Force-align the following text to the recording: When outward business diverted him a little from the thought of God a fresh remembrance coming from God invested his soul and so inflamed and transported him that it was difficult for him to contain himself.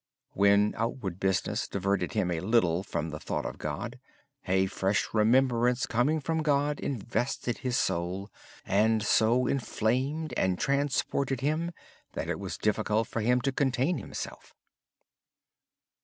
When 0.33 0.73
outward 0.77 1.19
business 1.19 1.67
diverted 1.67 2.13
him 2.13 2.31
a 2.31 2.39
little 2.39 2.81
from 2.81 3.11
the 3.11 3.19
thought 3.19 3.45
of 3.45 3.59
God 3.59 3.99
a 4.47 4.65
fresh 4.65 5.05
remembrance 5.13 5.85
coming 5.85 6.19
from 6.19 6.41
God 6.41 6.79
invested 6.79 7.59
his 7.59 7.77
soul 7.77 8.31
and 8.65 9.03
so 9.03 9.45
inflamed 9.45 10.33
and 10.35 10.57
transported 10.57 11.41
him 11.41 11.69
that 12.13 12.27
it 12.29 12.39
was 12.39 12.57
difficult 12.57 13.09
for 13.09 13.21
him 13.21 13.41
to 13.41 13.51
contain 13.51 13.99
himself. 13.99 14.55